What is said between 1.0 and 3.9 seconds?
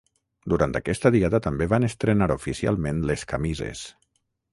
diada també van estrenar oficialment les camises.